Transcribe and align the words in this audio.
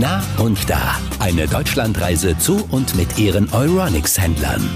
Na 0.00 0.22
und 0.38 0.70
da. 0.70 0.96
Eine 1.18 1.46
Deutschlandreise 1.46 2.38
zu 2.38 2.66
und 2.70 2.94
mit 2.94 3.18
ihren 3.18 3.52
Euronics-Händlern. 3.52 4.66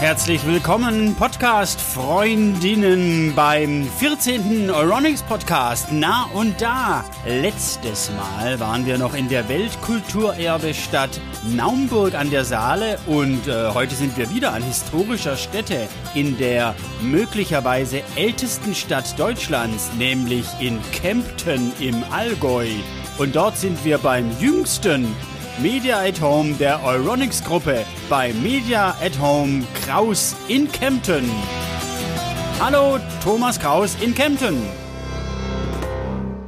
Herzlich 0.00 0.46
willkommen, 0.46 1.14
Podcast-Freundinnen, 1.14 3.32
beim 3.34 3.88
14. 3.98 4.70
Euronics 4.70 5.22
Podcast. 5.22 5.88
Na 5.92 6.26
und 6.34 6.60
da. 6.60 7.06
Letztes 7.26 8.10
Mal 8.10 8.60
waren 8.60 8.84
wir 8.84 8.98
noch 8.98 9.14
in 9.14 9.30
der 9.30 9.48
Weltkulturerbestadt 9.48 11.18
Naumburg 11.48 12.14
an 12.14 12.28
der 12.28 12.44
Saale 12.44 12.98
und 13.06 13.48
äh, 13.48 13.70
heute 13.72 13.94
sind 13.94 14.18
wir 14.18 14.28
wieder 14.28 14.52
an 14.52 14.62
historischer 14.62 15.38
Stätte 15.38 15.88
in 16.14 16.36
der 16.36 16.74
möglicherweise 17.00 18.02
ältesten 18.16 18.74
Stadt 18.74 19.18
Deutschlands, 19.18 19.90
nämlich 19.96 20.44
in 20.60 20.78
Kempten 20.92 21.72
im 21.80 22.04
Allgäu. 22.10 22.68
Und 23.18 23.36
dort 23.36 23.58
sind 23.58 23.84
wir 23.84 23.98
beim 23.98 24.30
jüngsten 24.40 25.06
Media 25.60 26.00
at 26.00 26.20
Home 26.22 26.54
der 26.54 26.82
Euronics 26.82 27.44
Gruppe 27.44 27.84
bei 28.08 28.32
Media 28.32 28.96
at 29.02 29.20
Home 29.20 29.64
Kraus 29.84 30.34
in 30.48 30.70
Kempten. 30.72 31.30
Hallo, 32.58 32.98
Thomas 33.22 33.60
Kraus 33.60 33.96
in 34.00 34.14
Kempten. 34.14 34.56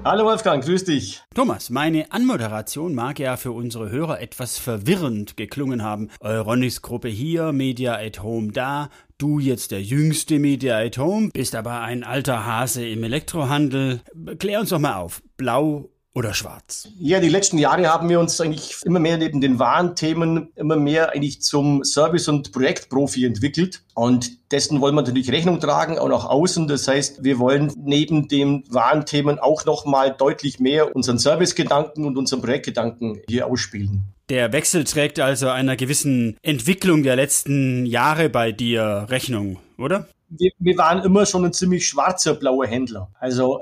Hallo 0.04 0.24
Wolfgang, 0.24 0.64
grüß 0.64 0.84
dich. 0.84 1.22
Thomas, 1.34 1.68
meine 1.68 2.10
Anmoderation 2.12 2.94
mag 2.94 3.18
ja 3.18 3.36
für 3.36 3.52
unsere 3.52 3.90
Hörer 3.90 4.20
etwas 4.20 4.58
verwirrend 4.58 5.36
geklungen 5.36 5.82
haben. 5.82 6.08
Euronics 6.20 6.80
Gruppe 6.82 7.08
hier, 7.08 7.52
Media 7.52 7.94
at 7.94 8.22
Home 8.22 8.52
da, 8.52 8.88
du 9.18 9.38
jetzt 9.38 9.70
der 9.70 9.82
jüngste 9.82 10.38
Media 10.38 10.78
at 10.78 10.96
Home, 10.98 11.28
bist 11.32 11.54
aber 11.54 11.80
ein 11.80 12.04
alter 12.04 12.46
Hase 12.46 12.86
im 12.86 13.04
Elektrohandel. 13.04 14.00
Klär 14.38 14.60
uns 14.60 14.70
doch 14.70 14.78
mal 14.78 14.96
auf. 14.96 15.22
Blau 15.36 15.90
oder 16.14 16.32
schwarz? 16.32 16.88
Ja, 16.98 17.18
die 17.20 17.28
letzten 17.28 17.58
Jahre 17.58 17.88
haben 17.88 18.08
wir 18.08 18.20
uns 18.20 18.40
eigentlich 18.40 18.76
immer 18.84 19.00
mehr 19.00 19.18
neben 19.18 19.40
den 19.40 19.58
wahren 19.58 19.96
Themen 19.96 20.48
immer 20.54 20.76
mehr 20.76 21.12
eigentlich 21.12 21.42
zum 21.42 21.82
Service- 21.84 22.28
und 22.28 22.52
Projektprofi 22.52 23.24
entwickelt. 23.24 23.82
Und 23.94 24.30
dessen 24.52 24.80
wollen 24.80 24.94
wir 24.94 25.02
natürlich 25.02 25.32
Rechnung 25.32 25.58
tragen, 25.58 25.98
auch 25.98 26.08
nach 26.08 26.24
außen. 26.24 26.68
Das 26.68 26.86
heißt, 26.86 27.24
wir 27.24 27.38
wollen 27.38 27.72
neben 27.76 28.28
den 28.28 28.64
wahren 28.68 29.06
Themen 29.06 29.38
auch 29.40 29.64
nochmal 29.64 30.14
deutlich 30.16 30.60
mehr 30.60 30.94
unseren 30.94 31.18
Servicegedanken 31.18 32.04
und 32.04 32.16
unseren 32.16 32.40
Projektgedanken 32.40 33.20
hier 33.28 33.46
ausspielen. 33.48 34.04
Der 34.30 34.52
Wechsel 34.52 34.84
trägt 34.84 35.20
also 35.20 35.48
einer 35.48 35.76
gewissen 35.76 36.38
Entwicklung 36.42 37.02
der 37.02 37.16
letzten 37.16 37.84
Jahre 37.84 38.30
bei 38.30 38.52
dir 38.52 39.06
Rechnung, 39.10 39.58
oder? 39.76 40.08
Wir, 40.28 40.50
wir 40.58 40.76
waren 40.78 41.04
immer 41.04 41.26
schon 41.26 41.44
ein 41.44 41.52
ziemlich 41.52 41.86
schwarzer 41.88 42.34
blauer 42.34 42.66
Händler. 42.66 43.10
Also 43.18 43.60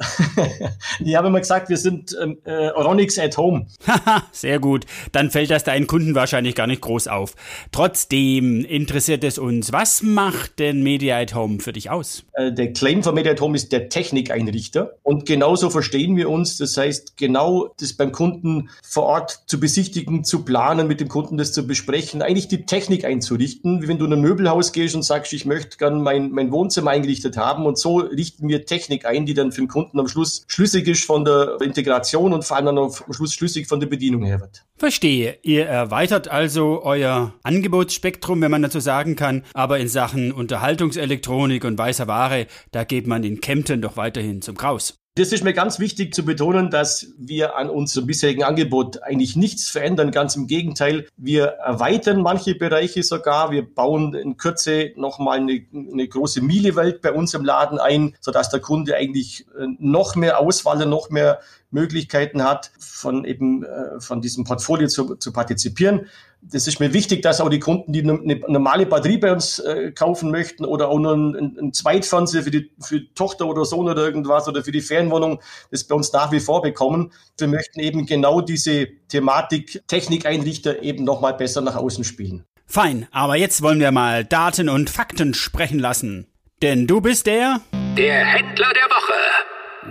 ich 1.01 1.15
habe 1.15 1.29
immer 1.29 1.41
gesagt, 1.41 1.69
wir 1.69 1.77
sind 1.77 2.17
ähm, 2.21 2.39
äh, 2.45 2.69
Ronix 2.69 3.19
at 3.19 3.37
home. 3.37 3.67
Sehr 4.33 4.59
gut. 4.59 4.87
Dann 5.13 5.31
fällt 5.31 5.51
das 5.51 5.65
deinen 5.65 5.87
Kunden 5.87 6.15
wahrscheinlich 6.15 6.55
gar 6.55 6.67
nicht 6.67 6.83
groß 6.83 7.09
auf. 7.09 7.35
Trotzdem 7.73 8.65
interessiert 8.65 9.25
es 9.25 9.39
uns, 9.39 9.73
was 9.73 10.03
macht 10.03 10.59
denn 10.59 10.83
Media 10.83 11.19
at 11.19 11.35
Home 11.35 11.61
für 11.61 11.73
dich 11.73 11.91
aus? 11.91 12.25
Äh, 12.35 12.53
der 12.53 12.73
Claim 12.73 13.03
von 13.03 13.15
Media 13.15 13.33
at 13.33 13.41
Home 13.41 13.57
ist 13.57 13.73
der 13.73 13.89
Technikeinrichter. 13.89 14.95
Und 15.03 15.27
genauso 15.27 15.71
verstehen 15.71 16.17
wir 16.17 16.31
uns. 16.31 16.57
Das 16.59 16.77
heißt, 16.77 17.17
genau 17.17 17.75
das 17.79 17.95
beim 17.95 18.13
Kunden 18.13 18.71
vor 18.83 19.05
Ort 19.05 19.43
zu 19.47 19.59
besichtigen, 19.61 20.25
zu 20.25 20.45
planen, 20.45 20.87
mit 20.87 21.01
dem 21.01 21.09
Kunden 21.09 21.37
das 21.37 21.53
zu 21.53 21.67
besprechen, 21.67 22.23
eigentlich 22.23 22.49
die 22.49 22.67
Technik 22.67 23.05
einzurichten. 23.05 23.83
Wie 23.83 23.89
wenn 23.89 23.99
du 23.99 24.07
in 24.07 24.13
ein 24.13 24.21
Möbelhaus 24.21 24.73
gehst 24.73 24.95
und 24.95 25.03
sagst, 25.03 25.33
ich 25.33 25.45
möchte 25.45 25.77
gern 25.77 26.03
mein, 26.03 26.31
mein 26.31 26.52
Wohnzimmer 26.53 26.91
eingerichtet 26.93 27.37
haben. 27.37 27.67
Und 27.67 27.79
so 27.79 27.99
richten 27.99 28.49
wir 28.49 28.65
Technik 28.65 29.07
ein, 29.07 29.27
die 29.27 29.35
dann 29.35 29.53
für 29.53 29.63
den 29.63 29.69
Kunden 29.69 29.99
am 29.99 30.09
Schluss 30.09 30.45
schlüssig 30.47 30.87
ist 30.87 31.05
von 31.05 31.25
der 31.25 31.59
Integration 31.61 32.33
und 32.33 32.45
vor 32.45 32.57
allem 32.57 32.67
dann 32.67 32.79
am 32.79 32.93
Schluss 33.11 33.35
schlüssig 33.35 33.67
von 33.67 33.81
der 33.81 33.89
Bedienung 33.89 34.25
her 34.25 34.41
wird. 34.41 34.65
Verstehe. 34.77 35.39
Ihr 35.43 35.67
erweitert 35.67 36.29
also 36.29 36.83
euer 36.83 37.35
Angebotsspektrum, 37.43 38.41
wenn 38.41 38.51
man 38.51 38.63
dazu 38.63 38.81
sagen 38.81 39.17
kann. 39.17 39.43
Aber 39.55 39.79
in 39.79 39.89
Sachen 39.89 40.33
Unterhaltungselektronik 40.33 41.65
und 41.65 41.79
weißer 41.79 42.07
Ware, 42.07 42.47
da 42.71 42.85
geht 42.85 43.07
man 43.07 43.25
in 43.25 43.41
Kempten 43.41 43.83
doch 43.83 43.97
weiterhin 43.97 44.43
zum 44.43 44.57
Kraus. 44.57 45.02
Das 45.15 45.31
ist 45.31 45.45
mir 45.45 45.53
ganz 45.53 45.79
wichtig 45.79 46.15
zu 46.15 46.25
betonen, 46.25 46.71
dass 46.71 47.13
wir 47.19 47.55
an 47.57 47.69
unserem 47.69 48.07
bisherigen 48.07 48.45
Angebot 48.45 49.03
eigentlich 49.03 49.37
nichts 49.37 49.69
verändern. 49.69 50.11
Ganz 50.11 50.37
im 50.37 50.47
Gegenteil, 50.47 51.07
wir 51.19 51.45
erweitern 51.49 52.23
manche 52.23 52.55
Bereiche 52.55 53.03
sogar. 53.03 53.51
Wir 53.51 53.63
bauen 53.63 54.15
in 54.15 54.39
Kürze 54.39 54.93
nochmal 54.97 55.41
eine, 55.41 55.67
eine 55.71 56.09
große 56.09 56.41
Miele-Welt 56.41 57.03
bei 57.03 57.13
uns 57.13 57.35
im 57.35 57.45
Laden 57.45 57.79
ein, 57.79 58.17
sodass 58.21 58.49
der 58.49 58.61
Kunde 58.61 58.97
eigentlich 58.97 59.45
äh, 59.59 59.67
noch 59.79 60.17
mehr 60.17 60.39
Auswahl, 60.39 60.87
noch 60.87 61.11
mehr 61.11 61.41
Möglichkeiten 61.71 62.43
hat, 62.43 62.71
von 62.79 63.27
eben 63.27 63.65
äh, 63.65 64.01
von 64.01 64.23
diesem 64.23 64.45
Portfolio 64.45 64.89
zu, 64.89 65.17
zu 65.17 65.31
partizipieren. 65.31 66.07
Das 66.45 66.67
ist 66.67 66.81
mir 66.81 66.93
wichtig, 66.93 67.23
dass 67.23 67.41
auch 67.41 67.49
die 67.49 67.61
Kunden, 67.61 67.93
die 67.93 68.03
eine 68.03 68.41
normale 68.49 68.85
Batterie 68.85 69.19
bei 69.19 69.33
uns 69.33 69.61
äh, 69.61 69.93
kaufen 69.93 70.33
möchten 70.33 70.65
oder 70.65 70.89
auch 70.89 70.99
nur 70.99 71.13
einen, 71.13 71.37
einen 71.37 71.73
Zweitfernseher 71.73 72.43
für 72.43 72.51
die, 72.51 72.73
für 72.81 73.01
die 73.01 73.15
Tochter 73.15 73.47
oder 73.47 73.65
Sohn 73.65 73.89
oder 73.89 74.05
irgendwas 74.05 74.49
oder 74.49 74.65
für 74.65 74.73
die 74.73 74.81
Ferienwohnung, 74.81 75.41
das 75.71 75.85
bei 75.85 75.95
uns 75.95 76.13
nach 76.13 76.33
wie 76.33 76.41
vor 76.41 76.61
bekommen. 76.61 77.13
Wir 77.39 77.47
möchten 77.47 77.79
eben 77.79 78.07
genau 78.07 78.41
diese 78.41 78.89
Thematik 79.09 79.83
Technikeinrichter 79.87 80.83
eben 80.83 81.05
nochmal 81.05 81.35
besser 81.35 81.61
nach 81.61 81.77
außen 81.77 82.03
spielen. 82.03 82.45
Fein, 82.67 83.07
aber 83.13 83.37
jetzt 83.37 83.63
wollen 83.63 83.81
wir 83.81 83.93
mal 83.93 84.25
Daten 84.25 84.69
und 84.69 84.91
Fakten 84.91 85.35
sprechen 85.35 85.79
lassen. 85.79 86.27
Denn 86.61 86.87
du 86.87 87.01
bist 87.01 87.27
der... 87.27 87.61
Der 87.97 88.25
Händler 88.25 88.73
der 88.73 88.85
Woche. 88.85 89.42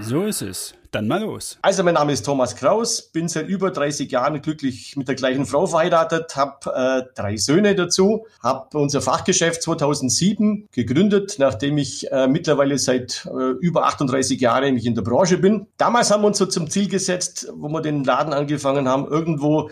So 0.02 0.24
ist 0.24 0.42
es. 0.42 0.74
Dann 0.92 1.08
mal 1.08 1.22
los. 1.22 1.58
Also 1.62 1.84
mein 1.84 1.94
Name 1.94 2.12
ist 2.12 2.26
Thomas 2.26 2.56
Kraus, 2.56 3.02
bin 3.02 3.30
seit 3.30 3.48
über 3.48 3.72
30 3.72 4.12
Jahren 4.12 4.42
glücklich 4.42 4.98
mit 4.98 5.08
der 5.08 5.16
gleichen 5.16 5.46
Frau 5.46 5.66
verheiratet, 5.66 6.36
habe 6.36 6.74
äh, 6.76 7.14
drei 7.16 7.38
Söhne 7.38 7.76
dazu, 7.76 8.26
habe 8.44 8.78
unser 8.78 9.02
Fachgeschäft 9.02 9.62
2007 9.62 10.68
gegründet, 10.74 11.36
nachdem 11.38 11.78
ich 11.78 12.12
äh, 12.12 12.28
mittlerweile 12.28 12.78
seit 12.78 13.26
äh, 13.26 13.52
über 13.62 13.86
38 13.86 14.42
Jahren 14.42 14.76
in 14.78 14.96
der 14.96 15.02
Branche 15.02 15.38
bin. 15.38 15.68
Damals 15.78 16.12
haben 16.12 16.24
wir 16.24 16.28
uns 16.28 16.40
so 16.40 16.46
zum 16.46 16.70
Ziel 16.70 16.90
gesetzt, 16.90 17.48
wo 17.56 17.70
wir 17.70 17.82
den 17.82 18.04
Laden 18.04 18.34
angefangen 18.34 18.90
haben, 18.90 19.08
irgendwo 19.08 19.70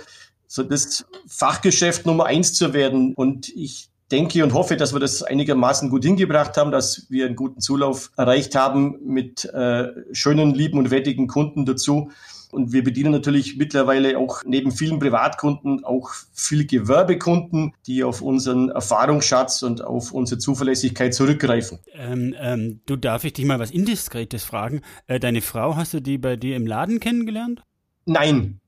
so 0.48 0.64
das 0.64 1.06
Fachgeschäft 1.28 2.06
Nummer 2.06 2.26
eins 2.26 2.54
zu 2.54 2.74
werden. 2.74 3.14
Und 3.14 3.50
ich 3.50 3.89
denke 4.12 4.44
und 4.44 4.54
hoffe, 4.54 4.76
dass 4.76 4.94
wir 4.94 5.00
das 5.00 5.24
einigermaßen 5.24 5.90
gut 5.90 6.04
hingebracht 6.04 6.58
haben, 6.58 6.72
dass 6.72 7.08
wir 7.10 7.26
einen 7.26 7.36
guten 7.36 7.62
Zulauf 7.62 8.12
erreicht 8.18 8.56
haben 8.56 9.00
mit 9.06 9.46
äh, 9.46 9.88
schönen, 10.12 10.54
lieben 10.54 10.80
und 10.80 10.92
wettigen 10.92 11.28
Kunden 11.28 11.66
dazu. 11.66 12.12
Und 12.52 12.74
wir 12.74 12.84
bedienen 12.84 13.12
natürlich 13.12 13.58
mittlerweile 13.58 14.18
auch 14.18 14.44
neben 14.44 14.72
vielen 14.72 14.98
Privatkunden 14.98 15.84
auch 15.84 16.10
viele 16.34 16.66
Gewerbekunden, 16.66 17.74
die 17.86 18.04
auf 18.04 18.24
unseren 18.24 18.70
Erfahrungsschatz 18.70 19.62
und 19.62 19.84
auf 19.84 20.12
unsere 20.12 20.40
Zuverlässigkeit 20.40 21.14
zurückgreifen. 21.14 21.78
Ähm, 21.94 22.34
ähm, 22.40 22.82
du 22.88 22.96
darf 22.96 23.24
ich 23.24 23.34
dich 23.34 23.46
mal 23.46 23.60
was 23.60 23.70
Indiskretes 23.70 24.44
fragen. 24.44 24.82
Äh, 25.06 25.20
deine 25.20 25.42
Frau 25.42 25.76
hast 25.76 25.94
du 25.94 26.00
die 26.00 26.18
bei 26.18 26.38
dir 26.38 26.56
im 26.56 26.66
Laden 26.66 27.00
kennengelernt? 27.00 27.62
Nein, 28.06 28.60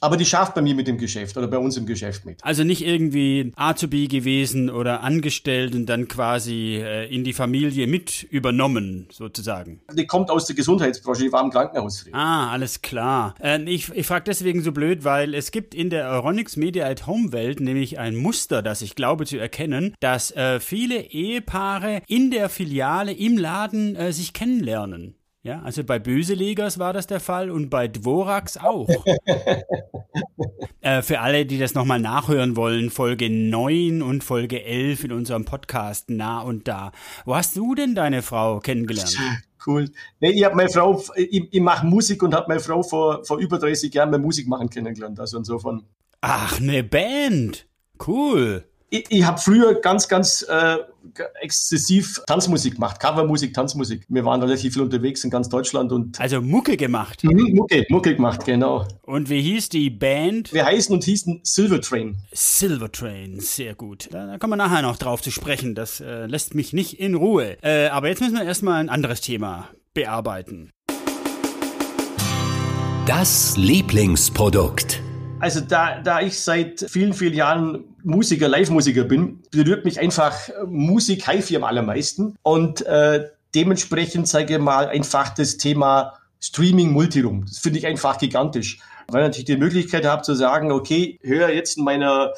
aber 0.00 0.16
die 0.16 0.24
schafft 0.24 0.54
bei 0.54 0.62
mir 0.62 0.74
mit 0.74 0.86
dem 0.86 0.98
Geschäft 0.98 1.36
oder 1.36 1.46
bei 1.46 1.58
uns 1.58 1.76
im 1.76 1.86
Geschäft 1.86 2.24
mit. 2.24 2.42
Also 2.42 2.64
nicht 2.64 2.84
irgendwie 2.84 3.52
A 3.56 3.72
to 3.74 3.88
B 3.88 4.06
gewesen 4.06 4.70
oder 4.70 5.02
angestellt 5.02 5.74
und 5.74 5.86
dann 5.86 6.08
quasi 6.08 6.80
äh, 6.82 7.12
in 7.14 7.24
die 7.24 7.32
Familie 7.32 7.86
mit 7.86 8.22
übernommen, 8.24 9.08
sozusagen. 9.10 9.80
Die 9.92 10.06
kommt 10.06 10.30
aus 10.30 10.46
der 10.46 10.56
Gesundheitsbranche, 10.56 11.24
die 11.24 11.32
war 11.32 11.42
im 11.42 11.50
Krankenhaus 11.50 12.00
früher. 12.00 12.14
Ah, 12.14 12.50
alles 12.50 12.82
klar. 12.82 13.34
Äh, 13.40 13.62
ich 13.64 13.90
ich 13.94 14.06
frage 14.06 14.24
deswegen 14.26 14.62
so 14.62 14.72
blöd, 14.72 15.04
weil 15.04 15.34
es 15.34 15.50
gibt 15.50 15.74
in 15.74 15.90
der 15.90 16.08
Euronics 16.08 16.56
Media 16.56 16.86
at 16.86 17.06
Home 17.06 17.32
Welt 17.32 17.60
nämlich 17.60 17.98
ein 17.98 18.16
Muster, 18.16 18.62
das 18.62 18.82
ich 18.82 18.94
glaube 18.94 19.26
zu 19.26 19.38
erkennen, 19.38 19.94
dass 20.00 20.30
äh, 20.32 20.60
viele 20.60 21.02
Ehepaare 21.02 22.02
in 22.06 22.30
der 22.30 22.48
Filiale 22.48 23.12
im 23.12 23.36
Laden 23.36 23.96
äh, 23.96 24.12
sich 24.12 24.32
kennenlernen. 24.32 25.14
Ja, 25.42 25.62
also 25.62 25.82
bei 25.84 25.98
Böselegers 25.98 26.78
war 26.78 26.92
das 26.92 27.06
der 27.06 27.18
Fall 27.18 27.50
und 27.50 27.70
bei 27.70 27.88
Dvorax 27.88 28.58
auch. 28.58 28.86
äh, 30.82 31.00
für 31.00 31.20
alle, 31.20 31.46
die 31.46 31.58
das 31.58 31.72
nochmal 31.72 31.98
nachhören 31.98 32.56
wollen, 32.56 32.90
Folge 32.90 33.30
9 33.30 34.02
und 34.02 34.22
Folge 34.22 34.62
11 34.62 35.04
in 35.04 35.12
unserem 35.12 35.46
Podcast 35.46 36.10
Nah 36.10 36.42
und 36.42 36.68
Da. 36.68 36.92
Wo 37.24 37.34
hast 37.34 37.56
du 37.56 37.74
denn 37.74 37.94
deine 37.94 38.20
Frau 38.20 38.60
kennengelernt? 38.60 39.16
Cool. 39.66 39.90
Nee, 40.20 40.32
ich 40.32 40.44
habe 40.44 40.56
meine 40.56 40.68
Frau, 40.68 41.02
ich, 41.16 41.48
ich 41.50 41.60
mache 41.60 41.86
Musik 41.86 42.22
und 42.22 42.34
habe 42.34 42.46
meine 42.48 42.60
Frau 42.60 42.82
vor, 42.82 43.24
vor 43.24 43.38
über 43.38 43.58
30 43.58 43.94
Jahren 43.94 44.10
beim 44.10 44.20
Musikmachen 44.20 44.68
kennengelernt. 44.68 45.18
Also 45.20 45.38
insofern. 45.38 45.84
Ach, 46.20 46.60
eine 46.60 46.84
Band. 46.84 47.66
Cool 48.06 48.69
ich, 48.90 49.06
ich 49.08 49.24
habe 49.24 49.38
früher 49.38 49.80
ganz, 49.80 50.08
ganz 50.08 50.42
äh, 50.42 50.76
exzessiv 51.40 52.20
Tanzmusik 52.26 52.74
gemacht, 52.74 53.00
Covermusik, 53.00 53.54
Tanzmusik. 53.54 54.04
Wir 54.08 54.24
waren 54.24 54.42
relativ 54.42 54.74
viel 54.74 54.82
unterwegs 54.82 55.24
in 55.24 55.30
ganz 55.30 55.48
Deutschland 55.48 55.92
und. 55.92 56.20
Also 56.20 56.42
Mucke 56.42 56.76
gemacht. 56.76 57.24
Mhm, 57.24 57.54
Mucke, 57.54 57.86
Mucke 57.88 58.14
gemacht, 58.14 58.44
genau. 58.44 58.86
Und 59.02 59.30
wie 59.30 59.40
hieß 59.40 59.68
die 59.70 59.90
Band? 59.90 60.52
Wir 60.52 60.66
heißen 60.66 60.92
und 60.94 61.04
hießen 61.04 61.40
Silver 61.44 61.80
Train. 61.80 62.16
Silver 62.32 62.90
Train, 62.90 63.40
sehr 63.40 63.74
gut. 63.74 64.08
Da, 64.10 64.26
da 64.26 64.38
kommen 64.38 64.52
wir 64.52 64.56
nachher 64.56 64.82
noch 64.82 64.96
drauf 64.96 65.22
zu 65.22 65.30
sprechen. 65.30 65.74
Das 65.74 66.00
äh, 66.00 66.26
lässt 66.26 66.54
mich 66.54 66.72
nicht 66.72 66.98
in 66.98 67.14
Ruhe. 67.14 67.56
Äh, 67.62 67.88
aber 67.88 68.08
jetzt 68.08 68.20
müssen 68.20 68.34
wir 68.34 68.44
erstmal 68.44 68.80
ein 68.80 68.88
anderes 68.88 69.20
Thema 69.20 69.68
bearbeiten. 69.94 70.70
Das 73.06 73.56
Lieblingsprodukt. 73.56 75.02
Also 75.40 75.60
da, 75.60 76.00
da 76.00 76.20
ich 76.20 76.38
seit 76.38 76.86
vielen, 76.88 77.14
vielen 77.14 77.34
Jahren 77.34 77.84
Musiker, 78.02 78.48
Live-Musiker 78.48 79.04
bin, 79.04 79.42
berührt 79.50 79.84
mich 79.84 79.98
einfach 79.98 80.36
Musik, 80.66 81.26
HiFi 81.26 81.56
am 81.56 81.64
allermeisten. 81.64 82.36
Und 82.42 82.82
äh, 82.86 83.28
dementsprechend, 83.54 84.28
sage 84.28 84.54
ich 84.54 84.60
mal, 84.60 84.88
einfach 84.88 85.30
das 85.30 85.56
Thema 85.56 86.14
Streaming 86.40 86.92
Multiroom. 86.92 87.46
Das 87.46 87.58
finde 87.58 87.78
ich 87.78 87.86
einfach 87.86 88.18
gigantisch. 88.18 88.78
Weil 89.08 89.22
ich 89.22 89.28
natürlich 89.28 89.46
die 89.46 89.56
Möglichkeit 89.56 90.04
habe 90.04 90.22
zu 90.22 90.34
sagen, 90.34 90.70
okay, 90.70 91.18
höre 91.22 91.50
jetzt 91.50 91.78
in 91.78 91.84
meiner 91.84 92.32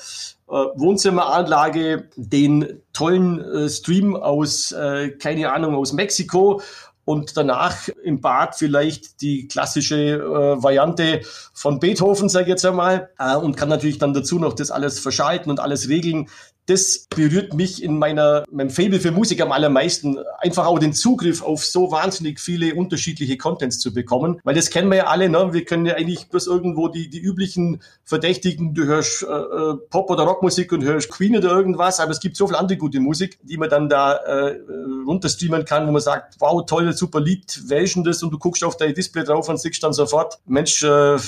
äh, 0.48 0.52
Wohnzimmeranlage 0.52 2.08
den 2.16 2.81
tollen 2.93 3.40
äh, 3.40 3.69
Stream 3.69 4.16
aus, 4.16 4.72
äh, 4.72 5.10
keine 5.10 5.52
Ahnung, 5.52 5.75
aus 5.75 5.93
Mexiko 5.93 6.62
und 7.04 7.37
danach 7.37 7.88
im 8.04 8.20
Bad 8.20 8.54
vielleicht 8.54 9.20
die 9.20 9.49
klassische 9.49 9.96
äh, 9.96 10.62
Variante 10.62 11.22
von 11.52 11.81
Beethoven, 11.81 12.28
sage 12.28 12.44
ich 12.44 12.50
jetzt 12.50 12.64
einmal, 12.64 13.10
äh, 13.19 13.37
und 13.37 13.56
kann 13.56 13.69
natürlich 13.69 13.99
dann 13.99 14.14
dazu 14.14 14.38
noch 14.38 14.52
das 14.52 14.70
alles 14.70 15.00
verschalten 15.00 15.50
und 15.50 15.60
alles 15.60 15.88
regeln 15.88 16.28
das 16.72 17.06
berührt 17.14 17.54
mich 17.54 17.82
in 17.82 17.98
meiner, 17.98 18.44
meinem 18.50 18.70
Fable 18.70 18.98
für 18.98 19.10
Musik 19.10 19.40
am 19.42 19.52
allermeisten. 19.52 20.19
Einfach 20.38 20.66
auch 20.66 20.78
den 20.78 20.94
Zugriff 20.94 21.42
auf 21.42 21.64
so 21.64 21.90
wahnsinnig 21.90 22.40
viele 22.40 22.74
unterschiedliche 22.74 23.36
Contents 23.36 23.78
zu 23.78 23.92
bekommen. 23.92 24.40
Weil 24.44 24.54
das 24.54 24.70
kennen 24.70 24.90
wir 24.90 24.96
ja 24.96 25.06
alle, 25.06 25.28
ne? 25.28 25.52
Wir 25.52 25.64
können 25.64 25.86
ja 25.86 25.94
eigentlich 25.94 26.28
bloß 26.28 26.46
irgendwo 26.46 26.88
die, 26.88 27.10
die 27.10 27.20
üblichen 27.20 27.82
Verdächtigen, 28.04 28.74
du 28.74 28.84
hörst 28.84 29.22
äh, 29.22 29.26
äh 29.26 29.74
Pop- 29.90 30.10
oder 30.10 30.24
Rockmusik 30.24 30.72
und 30.72 30.82
hörst 30.84 31.10
Queen 31.10 31.36
oder 31.36 31.50
irgendwas, 31.50 32.00
aber 32.00 32.10
es 32.10 32.20
gibt 32.20 32.36
so 32.36 32.46
viel 32.46 32.56
andere 32.56 32.78
gute 32.78 33.00
Musik, 33.00 33.38
die 33.42 33.56
man 33.56 33.69
dann 33.69 33.88
da 33.88 34.14
äh, 34.14 34.58
runterstreamen 35.06 35.64
kann, 35.64 35.86
wo 35.86 35.92
man 35.92 36.00
sagt, 36.00 36.36
wow, 36.38 36.64
toll, 36.64 36.92
super 36.92 37.20
Lied, 37.20 37.60
denn 37.69 38.04
das? 38.04 38.22
Und 38.22 38.30
du 38.30 38.38
guckst 38.38 38.64
auf 38.64 38.76
dein 38.76 38.94
Display 38.94 39.24
drauf 39.24 39.48
und 39.48 39.60
siehst 39.60 39.82
dann 39.82 39.92
sofort, 39.92 40.38
Mensch, 40.46 40.82
äh, 40.82 41.14
äh, 41.16 41.19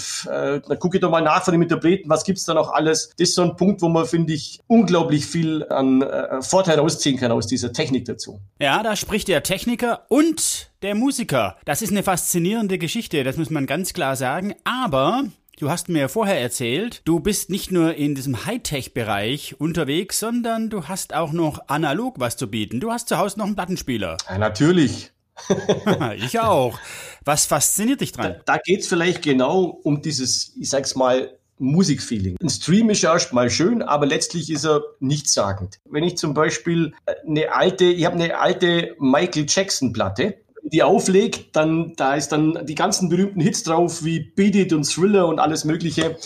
dann 0.67 0.79
gucke 0.79 0.97
ich 0.97 1.01
doch 1.01 1.11
mal 1.11 1.21
nach 1.21 1.45
von 1.45 1.53
den 1.53 1.63
Interpreten, 1.63 2.09
was 2.09 2.25
gibt's 2.25 2.45
da 2.45 2.55
noch 2.55 2.73
alles? 2.73 3.11
Das 3.19 3.29
ist 3.29 3.35
so 3.35 3.43
ein 3.43 3.57
Punkt, 3.57 3.83
wo 3.83 3.89
man, 3.89 4.07
finde 4.07 4.33
ich, 4.33 4.61
unglaublich 4.67 5.27
viel 5.35 5.67
an 5.69 6.01
äh, 6.03 6.41
Vorteil 6.43 6.79
rausziehen 6.79 7.19
kann 7.19 7.33
aus 7.33 7.49
dieser 7.49 7.73
Technik 7.73 8.05
dazu. 8.05 8.41
Ja, 8.61 8.85
da 8.85 8.95
spricht 8.95 9.27
der 9.27 9.43
Techniker 9.43 10.07
und 10.09 10.71
der 10.83 10.95
Musiker. 10.95 11.57
Das 11.65 11.83
ist 11.83 11.91
eine 11.91 12.05
faszinierende 12.05 12.79
Geschichte, 12.79 13.25
das 13.25 13.37
muss 13.37 13.51
man 13.51 13.67
ganz 13.67 13.93
klar 13.93 14.15
sagen. 14.15 14.55
Aber 14.65 15.25
Du 15.57 15.71
hast 15.71 15.89
mir 15.89 16.09
vorher 16.09 16.41
erzählt, 16.41 17.03
du 17.05 17.21
bist 17.21 17.49
nicht 17.49 17.71
nur 17.71 17.95
in 17.95 18.17
diesem 18.17 18.45
Hightech-Bereich 18.45 19.61
unterwegs, 19.61 20.19
sondern 20.19 20.69
du 20.69 20.89
hast 20.89 21.15
auch 21.15 21.31
noch 21.31 21.69
analog 21.69 22.17
was 22.19 22.37
zu 22.37 22.51
bieten. 22.51 22.81
Du 22.81 22.91
hast 22.91 23.09
zu 23.09 23.19
Hause 23.19 23.39
noch 23.39 23.47
einen 23.47 23.55
Plattenspieler. 23.55 24.17
Ja, 24.29 24.39
natürlich. 24.39 25.13
ich 26.17 26.41
auch. 26.41 26.77
Was 27.25 27.47
fasziniert 27.47 28.01
dich 28.01 28.11
dran? 28.11 28.35
Da, 28.45 28.57
da 28.57 28.59
geht 28.65 28.81
es 28.81 28.89
vielleicht 28.89 29.23
genau 29.23 29.63
um 29.85 30.03
dieses, 30.03 30.57
ich 30.57 30.71
sag's 30.71 30.97
mal, 30.97 31.39
Musikfeeling. 31.59 32.37
Ein 32.43 32.49
Stream 32.49 32.91
ist 32.91 33.05
erstmal 33.05 33.51
schön, 33.51 33.83
aber 33.83 34.07
letztlich 34.07 34.51
ist 34.51 34.65
er 34.65 34.83
nichtssagend. 35.01 35.79
Wenn 35.89 36.05
ich 36.05 36.17
zum 36.17 36.35
Beispiel 36.35 36.93
eine 37.27 37.53
alte, 37.53 37.85
ich 37.85 38.05
habe 38.05 38.17
eine 38.17 38.39
alte 38.39 38.97
Michael 38.99 39.47
Jackson 39.49 39.93
Platte, 39.93 40.37
die 40.65 40.83
auflegt, 40.83 41.55
dann 41.55 41.93
da 41.97 42.15
ist 42.15 42.29
dann 42.29 42.67
die 42.67 42.75
ganzen 42.75 43.09
berühmten 43.09 43.41
Hits 43.41 43.63
drauf 43.63 44.05
wie 44.05 44.21
Beat 44.21 44.57
It 44.57 44.73
und 44.73 44.85
Thriller 44.85 45.29
und 45.29 45.39
alles 45.39 45.65
Mögliche. 45.65 46.17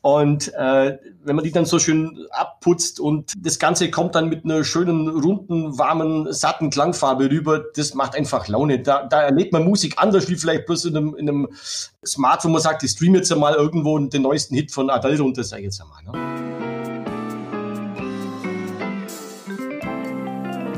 Und 0.00 0.54
äh, 0.54 0.98
wenn 1.24 1.36
man 1.36 1.44
die 1.44 1.50
dann 1.50 1.64
so 1.64 1.78
schön 1.78 2.26
abputzt 2.30 3.00
und 3.00 3.32
das 3.36 3.58
Ganze 3.58 3.90
kommt 3.90 4.14
dann 4.14 4.28
mit 4.28 4.44
einer 4.44 4.62
schönen, 4.62 5.08
runden, 5.08 5.76
warmen, 5.76 6.32
satten 6.32 6.70
Klangfarbe 6.70 7.30
rüber, 7.30 7.64
das 7.74 7.94
macht 7.94 8.14
einfach 8.14 8.46
Laune. 8.46 8.80
Da, 8.80 9.06
da 9.06 9.22
erlebt 9.22 9.52
man 9.52 9.64
Musik 9.64 9.94
anders 9.96 10.28
wie 10.28 10.36
vielleicht 10.36 10.66
bloß 10.66 10.86
in 10.86 10.96
einem, 10.96 11.14
in 11.16 11.28
einem 11.28 11.48
Smartphone, 12.06 12.52
man 12.52 12.62
sagt, 12.62 12.84
ich 12.84 12.92
streame 12.92 13.18
jetzt 13.18 13.32
einmal 13.32 13.54
irgendwo 13.54 13.98
den 13.98 14.22
neuesten 14.22 14.54
Hit 14.54 14.70
von 14.70 14.88
Adele 14.88 15.20
runter, 15.20 15.42
sag 15.42 15.58
ich 15.58 15.64
jetzt 15.64 15.82
einmal. 15.82 16.04
Ne? 16.04 16.38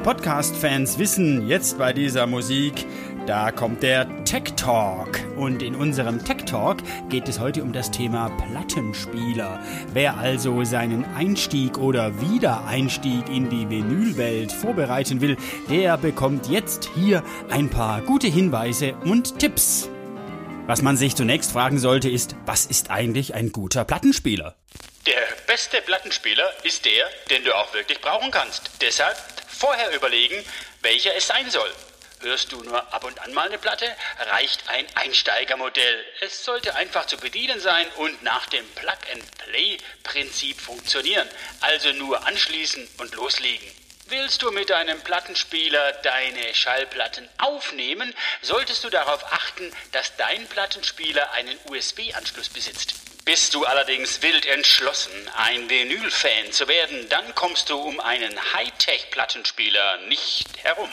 Podcast-Fans 0.03 0.99
wissen 0.99 1.47
jetzt 1.47 1.77
bei 1.77 1.93
dieser 1.93 2.27
Musik, 2.27 2.87
da 3.27 3.53
kommt 3.53 3.83
der 3.83 4.25
Tech 4.25 4.55
Talk. 4.57 5.21
Und 5.37 5.63
in 5.63 5.75
unserem 5.75 6.25
Tech 6.25 6.45
Talk 6.47 6.79
geht 7.09 7.29
es 7.29 7.39
heute 7.39 7.63
um 7.63 7.73
das 7.73 7.91
Thema 7.91 8.31
Plattenspieler. 8.31 9.63
Wer 9.93 10.17
also 10.19 10.65
seinen 10.65 11.05
Einstieg 11.15 11.79
oder 11.79 12.21
Wiedereinstieg 12.21 13.29
in 13.29 13.51
die 13.51 13.69
Vinylwelt 13.69 14.53
vorbereiten 14.53 15.21
will, 15.21 15.37
der 15.69 15.97
bekommt 15.97 16.49
jetzt 16.49 16.91
hier 16.95 17.23
ein 17.51 17.69
paar 17.69 18.01
gute 18.03 18.27
Hinweise 18.27 18.95
und 19.05 19.39
Tipps. 19.39 19.89
Was 20.67 20.83
man 20.83 20.97
sich 20.97 21.17
zunächst 21.17 21.53
fragen 21.53 21.79
sollte, 21.79 22.09
ist, 22.09 22.37
was 22.47 22.67
ist 22.67 22.91
eigentlich 22.91 23.35
ein 23.35 23.53
guter 23.53 23.85
Plattenspieler? 23.85 24.57
Der 25.07 25.21
beste 25.47 25.81
Plattenspieler 25.83 26.49
ist 26.63 26.85
der, 26.85 27.07
den 27.31 27.45
du 27.45 27.53
auch 27.57 27.73
wirklich 27.75 28.01
brauchen 28.01 28.31
kannst. 28.31 28.71
Deshalb 28.81 29.17
vorher 29.49 29.95
überlegen, 29.95 30.37
welcher 30.83 31.15
es 31.17 31.27
sein 31.27 31.51
soll. 31.51 31.71
Hörst 32.23 32.53
du 32.53 32.63
nur 32.63 32.93
ab 32.93 33.05
und 33.05 33.19
an 33.23 33.33
mal 33.33 33.47
eine 33.47 33.57
Platte, 33.57 33.87
reicht 34.19 34.69
ein 34.69 34.87
Einsteigermodell. 34.95 36.05
Es 36.21 36.45
sollte 36.45 36.75
einfach 36.75 37.07
zu 37.07 37.17
bedienen 37.17 37.61
sein 37.61 37.87
und 37.97 38.23
nach 38.23 38.47
dem 38.47 38.69
Plug-and-Play-Prinzip 38.73 40.61
funktionieren. 40.61 41.27
Also 41.61 41.93
nur 41.93 42.27
anschließen 42.27 42.87
und 42.99 43.15
loslegen. 43.15 43.67
Willst 44.09 44.43
du 44.43 44.51
mit 44.51 44.69
deinem 44.69 45.01
Plattenspieler 45.01 45.93
deine 45.93 46.55
Schallplatten 46.55 47.27
aufnehmen, 47.39 48.15
solltest 48.43 48.85
du 48.85 48.91
darauf 48.91 49.25
achten, 49.33 49.73
dass 49.93 50.15
dein 50.17 50.47
Plattenspieler 50.47 51.31
einen 51.31 51.57
USB-Anschluss 51.71 52.51
besitzt. 52.51 52.93
Bist 53.25 53.55
du 53.55 53.65
allerdings 53.65 54.21
wild 54.21 54.45
entschlossen, 54.45 55.31
ein 55.37 55.71
Vinyl-Fan 55.71 56.53
zu 56.53 56.69
werden, 56.69 57.09
dann 57.09 57.35
kommst 57.35 57.71
du 57.71 57.79
um 57.79 57.99
einen 57.99 58.39
Hightech-Plattenspieler 58.53 59.99
nicht 60.09 60.49
herum. 60.63 60.91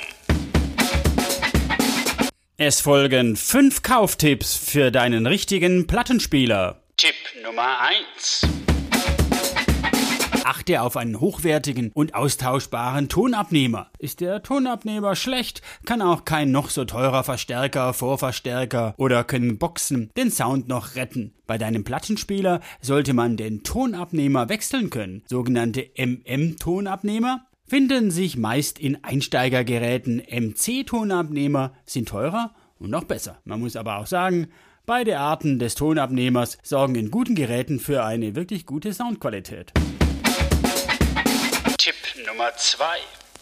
Es 2.59 2.81
folgen 2.81 3.35
fünf 3.35 3.83
Kauftipps 3.83 4.55
für 4.55 4.89
deinen 4.89 5.27
richtigen 5.27 5.85
Plattenspieler. 5.85 6.81
Tipp 6.97 7.13
Nummer 7.43 7.81
1 7.81 8.47
achte 10.43 10.81
auf 10.81 10.95
einen 10.95 11.19
hochwertigen 11.19 11.91
und 11.93 12.15
austauschbaren 12.15 13.09
Tonabnehmer. 13.09 13.91
Ist 13.99 14.21
der 14.21 14.41
Tonabnehmer 14.41 15.15
schlecht, 15.15 15.61
kann 15.85 16.01
auch 16.01 16.23
kein 16.23 16.51
noch 16.51 16.69
so 16.69 16.85
teurer 16.85 17.23
Verstärker, 17.25 17.93
Vorverstärker 17.93 18.95
oder 18.97 19.25
können 19.25 19.57
Boxen 19.59 20.09
den 20.15 20.31
Sound 20.31 20.69
noch 20.69 20.95
retten. 20.95 21.33
Bei 21.47 21.57
deinem 21.57 21.83
Plattenspieler 21.83 22.61
sollte 22.81 23.13
man 23.13 23.35
den 23.35 23.63
Tonabnehmer 23.63 24.47
wechseln 24.47 24.89
können. 24.89 25.21
Sogenannte 25.27 25.89
MM-Tonabnehmer 25.97 27.45
finden 27.67 28.11
sich 28.11 28.37
meist 28.37 28.79
in 28.79 29.03
Einsteigergeräten. 29.03 30.19
MC-Tonabnehmer 30.19 31.73
sind 31.85 32.09
teurer 32.09 32.53
und 32.79 32.89
noch 32.89 33.03
besser. 33.03 33.39
Man 33.43 33.59
muss 33.59 33.75
aber 33.75 33.97
auch 33.97 34.07
sagen, 34.07 34.47
beide 34.85 35.19
Arten 35.19 35.59
des 35.59 35.75
Tonabnehmers 35.75 36.57
sorgen 36.63 36.95
in 36.95 37.11
guten 37.11 37.35
Geräten 37.35 37.79
für 37.79 38.03
eine 38.03 38.35
wirklich 38.35 38.65
gute 38.65 38.93
Soundqualität. 38.93 39.73
Tipp 41.77 41.95
Nummer 42.25 42.51
2. 42.55 42.85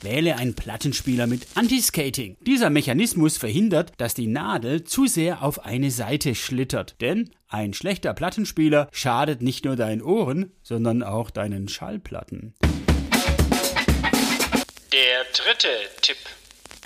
Wähle 0.02 0.36
einen 0.36 0.56
Plattenspieler 0.56 1.26
mit 1.26 1.48
Anti-Skating. 1.56 2.38
Dieser 2.42 2.70
Mechanismus 2.70 3.38
verhindert, 3.38 3.94
dass 3.98 4.14
die 4.14 4.28
Nadel 4.28 4.84
zu 4.84 5.08
sehr 5.08 5.42
auf 5.42 5.66
eine 5.66 5.90
Seite 5.90 6.36
schlittert. 6.36 7.00
Denn 7.02 7.30
ein 7.48 7.74
schlechter 7.74 8.14
Plattenspieler 8.14 8.90
schadet 8.92 9.42
nicht 9.42 9.66
nur 9.66 9.76
deinen 9.76 10.02
Ohren, 10.02 10.52
sondern 10.62 11.02
auch 11.02 11.30
deinen 11.32 11.70
Schallplatten. 11.70 12.54
Der 14.96 15.26
dritte 15.34 15.68
Tipp. 16.02 16.16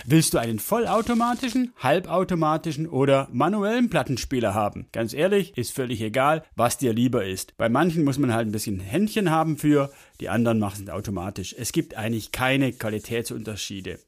Willst 0.04 0.34
du 0.34 0.40
einen 0.40 0.58
vollautomatischen, 0.58 1.76
halbautomatischen 1.78 2.88
oder 2.88 3.28
manuellen 3.32 3.92
Plattenspieler 3.92 4.56
haben? 4.56 4.88
Ganz 4.92 5.14
ehrlich, 5.14 5.56
ist 5.56 5.76
völlig 5.76 6.02
egal, 6.02 6.44
was 6.56 6.80
dir 6.80 6.92
lieber 6.92 7.24
ist. 7.24 7.56
Bei 7.58 7.70
manchen 7.70 8.04
muss 8.04 8.18
man 8.18 8.34
halt 8.34 8.48
ein 8.48 8.52
bisschen 8.52 8.80
Händchen 8.80 9.30
haben 9.30 9.58
für, 9.58 9.94
die 10.22 10.30
anderen 10.30 10.58
machen 10.58 10.86
es 10.88 10.92
automatisch. 10.92 11.54
Es 11.56 11.72
gibt 11.72 11.98
eigentlich 11.98 12.32
keine 12.32 12.74
Qualitätsunterschiede. 12.74 14.00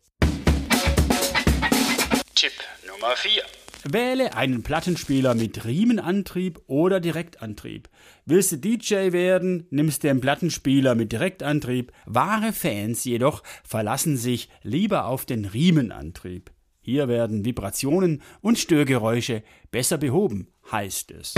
Tipp 2.33 2.53
Nummer 2.87 3.15
4. 3.15 3.43
Wähle 3.83 4.35
einen 4.35 4.63
Plattenspieler 4.63 5.33
mit 5.33 5.65
Riemenantrieb 5.65 6.59
oder 6.67 6.99
Direktantrieb. 6.99 7.89
Willst 8.25 8.51
du 8.51 8.57
DJ 8.57 9.11
werden, 9.11 9.65
nimmst 9.71 10.03
du 10.03 10.09
einen 10.09 10.21
Plattenspieler 10.21 10.93
mit 10.95 11.11
Direktantrieb. 11.11 11.91
Wahre 12.05 12.53
Fans 12.53 13.03
jedoch 13.05 13.41
verlassen 13.63 14.17
sich 14.17 14.49
lieber 14.61 15.05
auf 15.05 15.25
den 15.25 15.45
Riemenantrieb. 15.45 16.51
Hier 16.81 17.07
werden 17.07 17.45
Vibrationen 17.45 18.21
und 18.41 18.59
Störgeräusche 18.59 19.43
besser 19.71 19.97
behoben, 19.97 20.47
heißt 20.71 21.11
es. 21.11 21.33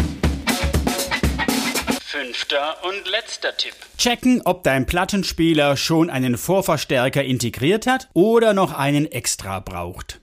Fünfter 2.02 2.76
und 2.84 3.10
letzter 3.10 3.56
Tipp. 3.58 3.74
Checken, 3.98 4.42
ob 4.46 4.64
dein 4.64 4.86
Plattenspieler 4.86 5.78
schon 5.78 6.10
einen 6.10 6.38
Vorverstärker 6.38 7.24
integriert 7.24 7.88
hat 7.88 8.10
oder 8.14 8.54
noch 8.54 8.72
einen 8.72 9.12
extra 9.12 9.60
braucht. 9.60 10.22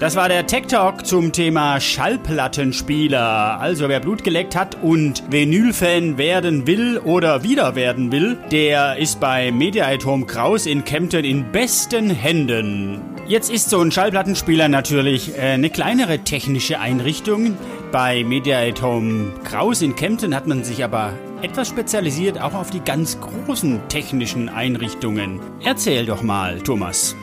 Das 0.00 0.14
war 0.14 0.28
der 0.28 0.46
Tech 0.46 0.66
Talk 0.68 1.04
zum 1.04 1.32
Thema 1.32 1.80
Schallplattenspieler. 1.80 3.58
Also 3.60 3.88
wer 3.88 3.98
Blut 3.98 4.22
geleckt 4.22 4.54
hat 4.54 4.80
und 4.80 5.24
Vinyl-Fan 5.28 6.16
werden 6.18 6.68
will 6.68 6.98
oder 6.98 7.42
wieder 7.42 7.74
werden 7.74 8.12
will, 8.12 8.38
der 8.52 8.96
ist 8.98 9.18
bei 9.18 9.50
Mediatom 9.50 10.24
Kraus 10.28 10.66
in 10.66 10.84
Kempten 10.84 11.24
in 11.24 11.50
besten 11.50 12.10
Händen. 12.10 13.00
Jetzt 13.26 13.50
ist 13.50 13.70
so 13.70 13.80
ein 13.80 13.90
Schallplattenspieler 13.90 14.68
natürlich 14.68 15.36
äh, 15.36 15.54
eine 15.54 15.68
kleinere 15.68 16.20
technische 16.20 16.78
Einrichtung. 16.78 17.56
Bei 17.90 18.22
Mediatom 18.22 19.32
Kraus 19.42 19.82
in 19.82 19.96
Kempten 19.96 20.32
hat 20.32 20.46
man 20.46 20.62
sich 20.62 20.84
aber 20.84 21.12
etwas 21.42 21.68
spezialisiert 21.68 22.40
auch 22.40 22.54
auf 22.54 22.70
die 22.70 22.80
ganz 22.80 23.18
großen 23.20 23.80
technischen 23.88 24.48
Einrichtungen. 24.48 25.40
Erzähl 25.64 26.06
doch 26.06 26.22
mal, 26.22 26.60
Thomas. 26.60 27.16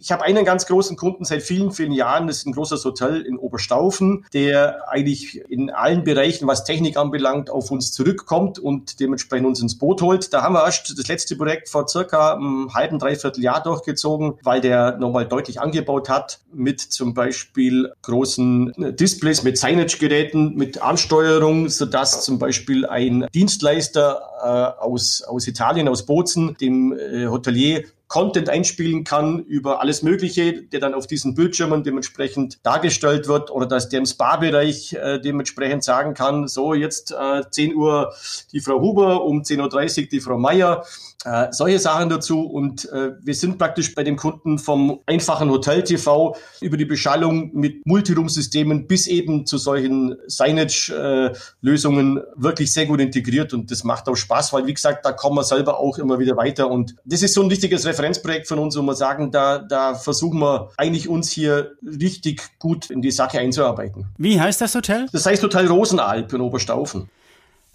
Ich 0.00 0.12
habe 0.12 0.22
einen 0.22 0.44
ganz 0.44 0.66
großen 0.66 0.96
Kunden 0.96 1.24
seit 1.24 1.42
vielen, 1.42 1.72
vielen 1.72 1.90
Jahren. 1.90 2.28
Das 2.28 2.38
ist 2.38 2.46
ein 2.46 2.52
großes 2.52 2.84
Hotel 2.84 3.20
in 3.22 3.36
Oberstaufen, 3.36 4.24
der 4.32 4.88
eigentlich 4.88 5.42
in 5.50 5.70
allen 5.70 6.04
Bereichen, 6.04 6.46
was 6.46 6.62
Technik 6.62 6.96
anbelangt, 6.96 7.50
auf 7.50 7.72
uns 7.72 7.90
zurückkommt 7.90 8.60
und 8.60 9.00
dementsprechend 9.00 9.48
uns 9.48 9.60
ins 9.60 9.76
Boot 9.76 10.00
holt. 10.00 10.32
Da 10.32 10.42
haben 10.42 10.54
wir 10.54 10.64
erst 10.64 10.96
das 10.96 11.08
letzte 11.08 11.34
Projekt 11.34 11.68
vor 11.68 11.88
circa 11.88 12.34
einem 12.34 12.72
halben, 12.74 13.00
dreiviertel 13.00 13.42
Jahr 13.42 13.60
durchgezogen, 13.60 14.34
weil 14.44 14.60
der 14.60 14.98
nochmal 14.98 15.26
deutlich 15.26 15.60
angebaut 15.60 16.08
hat 16.08 16.38
mit 16.52 16.80
zum 16.80 17.12
Beispiel 17.12 17.92
großen 18.02 18.72
Displays, 18.96 19.42
mit 19.42 19.58
Signage-Geräten, 19.58 20.54
mit 20.54 20.80
Ansteuerung, 20.80 21.68
sodass 21.70 22.22
zum 22.22 22.38
Beispiel 22.38 22.86
ein 22.86 23.26
Dienstleister 23.34 24.76
äh, 24.78 24.80
aus, 24.80 25.22
aus 25.22 25.48
Italien, 25.48 25.88
aus 25.88 26.06
Bozen, 26.06 26.56
dem 26.60 26.96
äh, 26.96 27.26
Hotelier 27.26 27.82
Content 28.08 28.48
einspielen 28.48 29.04
kann 29.04 29.40
über 29.40 29.80
alles 29.80 30.02
Mögliche, 30.02 30.62
der 30.62 30.80
dann 30.80 30.94
auf 30.94 31.06
diesen 31.06 31.34
Bildschirmen 31.34 31.84
dementsprechend 31.84 32.58
dargestellt 32.64 33.28
wird 33.28 33.50
oder 33.50 33.66
dass 33.66 33.90
der 33.90 34.00
im 34.00 34.06
Spa-Bereich 34.06 34.94
äh, 34.94 35.20
dementsprechend 35.20 35.84
sagen 35.84 36.14
kann, 36.14 36.48
so 36.48 36.74
jetzt 36.74 37.12
äh, 37.12 37.42
10 37.48 37.76
Uhr 37.76 38.12
die 38.52 38.60
Frau 38.60 38.80
Huber, 38.80 39.24
um 39.24 39.42
10.30 39.42 40.02
Uhr 40.02 40.08
die 40.08 40.20
Frau 40.20 40.38
Meier 40.38 40.84
äh, 41.24 41.48
solche 41.50 41.78
Sachen 41.78 42.08
dazu. 42.08 42.42
Und 42.42 42.90
äh, 42.92 43.12
wir 43.20 43.34
sind 43.34 43.58
praktisch 43.58 43.94
bei 43.94 44.04
dem 44.04 44.16
Kunden 44.16 44.58
vom 44.58 45.00
einfachen 45.06 45.50
Hotel-TV 45.50 46.36
über 46.60 46.76
die 46.76 46.84
Beschallung 46.84 47.50
mit 47.54 47.84
Multiroom-Systemen 47.86 48.86
bis 48.86 49.06
eben 49.06 49.44
zu 49.44 49.58
solchen 49.58 50.16
Signage-Lösungen 50.26 52.20
wirklich 52.36 52.72
sehr 52.72 52.86
gut 52.86 53.00
integriert. 53.00 53.52
Und 53.52 53.70
das 53.70 53.82
macht 53.84 54.08
auch 54.08 54.14
Spaß, 54.14 54.52
weil, 54.52 54.66
wie 54.66 54.74
gesagt, 54.74 55.04
da 55.04 55.12
kommen 55.12 55.36
wir 55.36 55.44
selber 55.44 55.80
auch 55.80 55.98
immer 55.98 56.18
wieder 56.18 56.36
weiter. 56.36 56.70
Und 56.70 56.94
das 57.04 57.22
ist 57.22 57.34
so 57.34 57.42
ein 57.42 57.50
wichtiges 57.50 57.84
Referenzprojekt 57.98 58.46
von 58.46 58.58
uns, 58.58 58.76
wo 58.76 58.82
wir 58.82 58.94
sagen, 58.94 59.30
da, 59.30 59.58
da 59.58 59.94
versuchen 59.94 60.38
wir 60.40 60.70
eigentlich 60.76 61.08
uns 61.08 61.30
hier 61.30 61.72
richtig 61.82 62.42
gut 62.58 62.90
in 62.90 63.02
die 63.02 63.10
Sache 63.10 63.38
einzuarbeiten. 63.38 64.06
Wie 64.16 64.40
heißt 64.40 64.60
das 64.60 64.74
Hotel? 64.74 65.06
Das 65.12 65.26
heißt 65.26 65.42
Hotel 65.42 65.66
Rosenalp 65.66 66.32
in 66.32 66.40
Oberstaufen. 66.40 67.10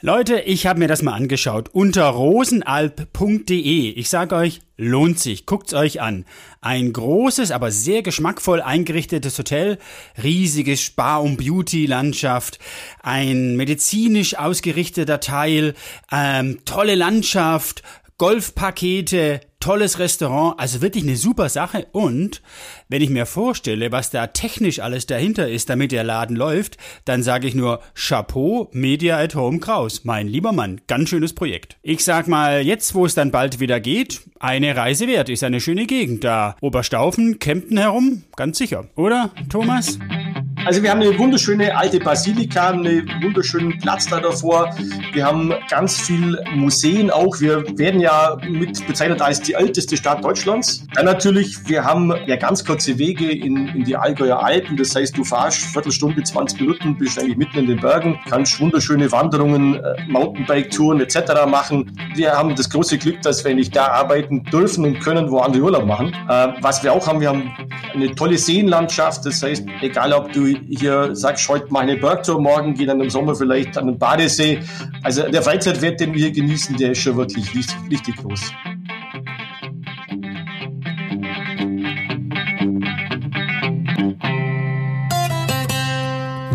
Leute, 0.06 0.42
ich 0.42 0.68
habe 0.68 0.80
mir 0.80 0.90
das 0.90 1.02
mal 1.02 1.14
angeschaut 1.14 1.70
unter 1.72 2.08
rosenalp.de. 2.08 3.92
Ich 3.92 4.10
sage 4.10 4.36
euch, 4.36 4.60
lohnt 4.76 5.18
sich, 5.18 5.46
guckt's 5.46 5.74
euch 5.74 6.02
an. 6.02 6.26
Ein 6.60 6.92
großes, 6.92 7.52
aber 7.52 7.72
sehr 7.72 8.02
geschmackvoll 8.02 8.62
eingerichtetes 8.62 9.40
Hotel, 9.40 9.78
riesiges 10.22 10.82
Spa- 10.82 11.20
und 11.20 11.38
Beauty-Landschaft, 11.38 12.60
ein 13.02 13.56
medizinisch 13.56 14.38
ausgerichteter 14.38 15.22
Teil, 15.22 15.74
ähm, 16.12 16.60
tolle 16.66 16.96
Landschaft, 16.96 17.82
Golfpakete, 18.18 19.40
tolles 19.64 19.98
Restaurant, 19.98 20.60
also 20.60 20.82
wirklich 20.82 21.06
eine 21.06 21.16
super 21.16 21.48
Sache. 21.48 21.88
Und 21.94 22.42
wenn 22.90 23.02
ich 23.02 23.10
mir 23.10 23.26
vorstelle, 23.26 23.94
was 23.94 24.10
da 24.10 24.28
technisch 24.28 24.80
alles 24.80 25.06
dahinter 25.06 25.48
ist, 25.48 25.70
damit 25.70 25.94
der 25.94 26.04
Laden 26.04 26.36
läuft, 26.36 26.76
dann 27.06 27.24
sage 27.24 27.48
ich 27.48 27.56
nur 27.56 27.80
Chapeau 27.96 28.70
Media 28.74 29.18
at 29.18 29.36
Home 29.36 29.60
Kraus. 29.60 30.04
Mein 30.04 30.28
lieber 30.28 30.52
Mann, 30.52 30.82
ganz 30.88 31.08
schönes 31.08 31.34
Projekt. 31.34 31.78
Ich 31.82 32.04
sag 32.04 32.28
mal, 32.28 32.62
jetzt 32.62 32.94
wo 32.94 33.06
es 33.06 33.16
dann 33.16 33.32
bald 33.32 33.62
wieder 33.62 33.80
geht, 33.80 34.24
eine 34.38 34.76
Reise 34.76 35.08
wert, 35.08 35.30
ist 35.30 35.46
eine 35.46 35.62
schöne 35.62 35.86
Gegend 35.86 36.26
da. 36.26 36.58
Oberstaufen, 36.60 37.40
Kempten 37.40 37.78
herum, 37.78 38.24
ganz 38.36 38.58
sicher, 38.58 38.90
oder 38.98 39.32
Thomas? 39.50 39.98
Also 40.66 40.82
wir 40.82 40.92
haben 40.92 41.02
eine 41.02 41.18
wunderschöne 41.20 41.76
alte 41.76 42.00
Basilika, 42.00 42.70
einen 42.70 43.06
wunderschönen 43.22 43.78
Platz 43.80 44.08
da 44.08 44.22
davor. 44.22 44.74
Wir 45.12 45.26
haben 45.26 45.54
ganz 45.70 46.00
viel 46.00 46.42
Museen 46.56 47.12
auch. 47.12 47.42
Wir 47.42 47.66
werden 47.78 48.00
ja 48.00 48.38
mit 48.48 48.86
bezeichnet 48.88 49.22
als 49.22 49.42
die 49.42 49.54
älteste 49.54 49.98
Stadt 49.98 50.24
Deutschlands. 50.24 50.88
Dann 50.96 51.06
natürlich, 51.06 51.68
wir 51.68 51.84
haben 51.84 52.14
ja 52.28 52.38
ganz 52.38 52.64
kurze 52.64 52.98
Wege 52.98 53.30
in, 53.30 53.68
in 53.68 53.84
die 53.84 53.98
Allgäuer 53.98 54.42
Alpen. 54.42 54.78
Das 54.78 54.96
heißt, 54.96 55.18
du 55.18 55.26
fahrst 55.26 55.60
Viertelstunde, 55.74 56.24
20 56.24 56.62
Minuten, 56.62 56.98
bist 56.98 57.20
eigentlich 57.20 57.38
mitten 57.38 57.58
in 57.58 57.68
den 57.68 57.82
Bergen, 57.82 58.18
kannst 58.30 58.58
wunderschöne 58.62 59.12
Wanderungen, 59.12 59.76
äh, 59.76 59.96
Mountainbike-Touren 60.08 61.02
etc. 61.02 61.46
machen. 61.46 61.92
Wir 62.16 62.32
haben 62.32 62.56
das 62.56 62.70
große 62.70 62.98
Glück, 62.98 63.22
dass 63.22 63.44
wir 63.44 63.54
nicht 63.54 63.76
da 63.76 63.88
arbeiten 63.88 64.44
dürfen 64.46 64.86
und 64.86 65.02
können, 65.02 65.30
wo 65.30 65.40
andere 65.40 65.64
Urlaub 65.64 65.86
machen. 65.86 66.14
Äh, 66.30 66.54
was 66.62 66.84
wir 66.84 66.94
auch 66.94 67.06
haben, 67.06 67.20
wir 67.20 67.30
haben 67.30 67.54
eine 67.94 68.16
tolle 68.16 68.38
Seenlandschaft. 68.38 69.26
Das 69.26 69.44
heißt, 69.44 69.66
egal 69.82 70.14
ob 70.14 70.32
du 70.32 70.53
hier 70.70 71.16
sagst, 71.16 71.48
heute 71.50 71.68
mache 71.72 71.84
eine 71.84 71.98
Bergtour, 71.98 72.42
morgen 72.42 72.74
geht 72.74 72.90
dann 72.90 73.02
im 73.02 73.10
Sommer 73.10 73.36
vielleicht 73.36 73.78
an 73.78 73.88
den 73.88 73.98
Badesee. 73.98 74.60
Also 75.02 75.30
der 75.30 75.42
Freizeitwert, 75.42 76.00
den 76.00 76.14
wir 76.14 76.22
hier 76.22 76.32
genießen, 76.32 76.76
der 76.78 76.92
ist 76.92 77.00
schon 77.00 77.18
wirklich 77.18 77.54
richtig, 77.56 77.76
richtig 77.92 78.16
groß. 78.18 78.52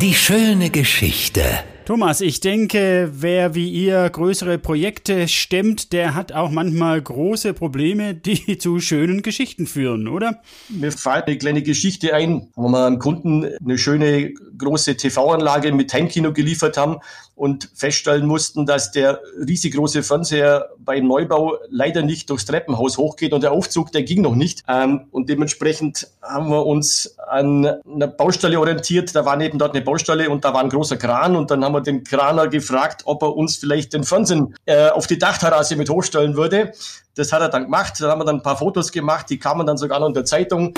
Die 0.01 0.15
schöne 0.15 0.71
Geschichte. 0.71 1.43
Thomas, 1.89 2.21
ich 2.21 2.41
denke, 2.41 3.09
wer 3.15 3.55
wie 3.55 3.71
ihr 3.71 4.11
größere 4.11 4.59
Projekte 4.59 5.27
stemmt, 5.27 5.95
der 5.95 6.15
hat 6.15 6.33
auch 6.33 6.51
manchmal 6.51 7.01
große 7.01 7.55
Probleme, 7.55 8.13
die 8.13 8.59
zu 8.59 8.79
schönen 8.79 9.23
Geschichten 9.23 9.67
führen, 9.67 10.07
oder? 10.07 10.43
Mir 10.69 10.93
fällt 10.93 11.29
eine 11.29 11.39
kleine 11.39 11.63
Geschichte 11.63 12.13
ein, 12.13 12.51
wo 12.57 12.69
wir 12.69 12.85
einem 12.85 12.99
Kunden 12.99 13.47
eine 13.65 13.79
schöne 13.79 14.35
große 14.59 14.99
TV-Anlage 14.99 15.73
mit 15.73 15.91
Heimkino 15.95 16.35
geliefert 16.35 16.77
haben 16.77 16.99
und 17.39 17.71
feststellen 17.75 18.27
mussten, 18.27 18.67
dass 18.67 18.91
der 18.91 19.21
riesengroße 19.47 20.03
Fernseher 20.03 20.69
beim 20.79 21.07
Neubau 21.07 21.57
leider 21.71 22.03
nicht 22.03 22.29
durchs 22.29 22.45
Treppenhaus 22.45 22.99
hochgeht 22.99 23.33
und 23.33 23.43
der 23.43 23.53
Aufzug, 23.53 23.93
der 23.93 24.03
ging 24.03 24.23
noch 24.23 24.35
nicht. 24.35 24.65
Ähm, 24.69 25.07
und 25.13 25.29
dementsprechend 25.29 26.09
haben 26.21 26.51
wir 26.51 26.67
uns 26.67 27.17
an 27.29 27.65
einer 27.65 28.09
Baustelle 28.09 28.59
orientiert. 28.59 29.15
Da 29.15 29.25
war 29.25 29.37
neben 29.37 29.59
dort 29.59 29.75
eine 29.75 29.85
Baustelle 29.85 30.29
und 30.29 30.45
da 30.45 30.53
war 30.53 30.63
ein 30.63 30.69
großer 30.69 30.97
Kran 30.97 31.37
und 31.37 31.51
dann 31.51 31.65
haben 31.65 31.75
wir 31.75 31.78
den 31.81 32.05
Kraner 32.05 32.49
gefragt, 32.49 33.03
ob 33.05 33.23
er 33.23 33.37
uns 33.37 33.57
vielleicht 33.57 33.93
den 33.93 34.05
Fernsehen 34.05 34.55
äh, 34.67 34.89
auf 34.89 35.07
die 35.07 35.19
Dachterrasse 35.19 35.77
mit 35.77 35.91
hochstellen 35.91 36.37
würde. 36.37 36.73
Das 37.15 37.33
hat 37.33 37.41
er 37.41 37.49
dann 37.49 37.65
gemacht. 37.65 37.95
Da 38.01 38.11
haben 38.11 38.21
wir 38.21 38.25
dann 38.25 38.37
ein 38.37 38.43
paar 38.43 38.57
Fotos 38.57 38.93
gemacht, 38.93 39.27
die 39.31 39.39
kamen 39.39 39.67
dann 39.67 39.77
sogar 39.77 40.01
noch 40.01 40.09
in 40.09 40.15
der 40.15 40.25
Zeitung. 40.25 40.75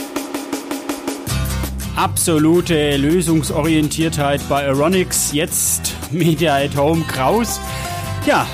Absolute 1.97 2.97
Lösungsorientiertheit 2.97 4.41
bei 4.49 4.63
Aeronix, 4.63 5.33
jetzt 5.33 5.95
Media 6.11 6.57
at 6.57 6.75
Home 6.77 7.05
Kraus. 7.05 7.61
Ja, 8.25 8.47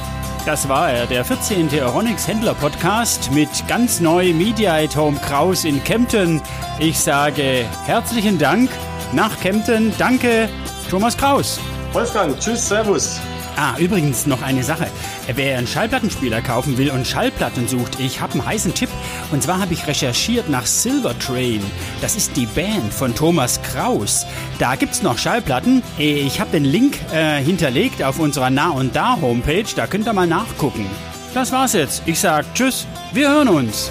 das 0.44 0.68
war 0.68 0.90
er, 0.90 1.06
der 1.06 1.24
14. 1.24 1.68
Aeronix 1.70 2.26
Händler 2.26 2.54
Podcast 2.54 3.30
mit 3.32 3.48
ganz 3.68 4.00
neu 4.00 4.32
Media 4.32 4.76
at 4.76 4.96
Home 4.96 5.18
Kraus 5.18 5.64
in 5.64 5.82
Kempten. 5.84 6.40
Ich 6.78 6.98
sage 6.98 7.64
herzlichen 7.86 8.38
Dank 8.38 8.70
nach 9.12 9.38
Kempten. 9.40 9.92
Danke, 9.98 10.48
Thomas 10.90 11.16
Kraus. 11.16 11.60
Wolfgang, 11.96 12.38
tschüss, 12.38 12.68
servus. 12.68 13.18
Ah, 13.56 13.78
übrigens 13.78 14.26
noch 14.26 14.42
eine 14.42 14.62
Sache. 14.62 14.86
Wer 15.34 15.56
einen 15.56 15.66
Schallplattenspieler 15.66 16.42
kaufen 16.42 16.76
will 16.76 16.90
und 16.90 17.06
Schallplatten 17.06 17.66
sucht, 17.68 17.98
ich 17.98 18.20
habe 18.20 18.34
einen 18.34 18.44
heißen 18.44 18.74
Tipp. 18.74 18.90
Und 19.32 19.42
zwar 19.42 19.60
habe 19.60 19.72
ich 19.72 19.86
recherchiert 19.86 20.50
nach 20.50 20.66
Silver 20.66 21.18
Train. 21.18 21.62
Das 22.02 22.14
ist 22.14 22.36
die 22.36 22.44
Band 22.44 22.92
von 22.92 23.14
Thomas 23.14 23.62
Kraus. 23.62 24.26
Da 24.58 24.74
gibt's 24.74 25.00
noch 25.00 25.16
Schallplatten. 25.16 25.82
Ich 25.96 26.38
habe 26.38 26.50
den 26.50 26.66
Link 26.66 26.98
äh, 27.14 27.42
hinterlegt 27.42 28.02
auf 28.02 28.18
unserer 28.18 28.50
Nah 28.50 28.72
und 28.72 28.94
Da 28.94 29.18
Homepage. 29.18 29.64
Da 29.74 29.86
könnt 29.86 30.06
ihr 30.06 30.12
mal 30.12 30.26
nachgucken. 30.26 30.84
Das 31.32 31.50
war's 31.50 31.72
jetzt. 31.72 32.02
Ich 32.04 32.20
sag 32.20 32.44
Tschüss. 32.52 32.86
Wir 33.14 33.30
hören 33.30 33.48
uns. 33.48 33.90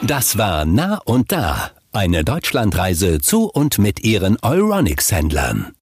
Das 0.00 0.38
war 0.38 0.64
Nah 0.64 1.02
und 1.04 1.30
Da, 1.30 1.72
eine 1.92 2.24
Deutschlandreise 2.24 3.20
zu 3.20 3.46
und 3.46 3.78
mit 3.78 4.04
ihren 4.04 4.38
Euronics-Händlern. 4.40 5.72